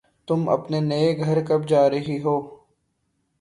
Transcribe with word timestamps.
تم 0.27 0.49
اپنے 0.49 0.79
نئے 0.81 1.07
گھر 1.17 1.41
کب 1.45 1.67
جا 1.67 1.89
رہی 1.89 2.17
ہو 2.23 2.35